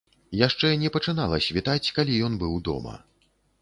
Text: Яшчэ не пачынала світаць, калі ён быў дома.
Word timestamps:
Яшчэ 0.37 0.71
не 0.85 0.89
пачынала 0.95 1.41
світаць, 1.49 1.87
калі 2.01 2.19
ён 2.31 2.43
быў 2.45 2.61
дома. 2.71 3.01